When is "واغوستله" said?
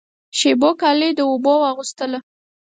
1.63-2.19